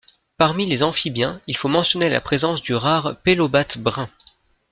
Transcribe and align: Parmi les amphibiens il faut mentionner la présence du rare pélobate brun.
Parmi 0.39 0.65
les 0.65 0.81
amphibiens 0.81 1.41
il 1.45 1.55
faut 1.55 1.67
mentionner 1.67 2.09
la 2.09 2.21
présence 2.21 2.63
du 2.63 2.73
rare 2.73 3.17
pélobate 3.23 3.77
brun. 3.77 4.09